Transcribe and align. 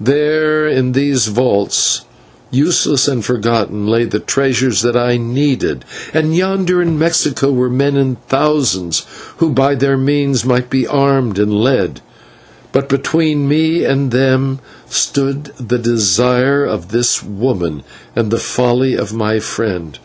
There 0.00 0.68
in 0.68 0.92
those 0.92 1.26
vaults, 1.26 2.02
useless 2.52 3.08
and 3.08 3.24
forgotten, 3.24 3.84
lay 3.84 4.04
the 4.04 4.20
treasures 4.20 4.82
that 4.82 4.96
I 4.96 5.16
needed, 5.16 5.84
and 6.14 6.36
yonder 6.36 6.80
in 6.80 6.96
Mexico 6.96 7.50
were 7.50 7.68
men 7.68 7.96
in 7.96 8.18
thousands 8.28 9.04
who 9.38 9.50
by 9.50 9.74
their 9.74 9.96
means 9.98 10.44
might 10.44 10.70
be 10.70 10.86
armed 10.86 11.36
and 11.36 11.52
led; 11.52 12.00
but 12.70 12.88
between 12.88 13.48
me 13.48 13.84
and 13.84 14.12
them 14.12 14.60
stood 14.88 15.46
the 15.58 15.78
desire 15.78 16.64
of 16.64 16.90
this 16.92 17.20
woman 17.20 17.82
and 18.14 18.30
the 18.30 18.38
folly 18.38 18.94
of 18.94 19.12
my 19.12 19.40
friend. 19.40 19.98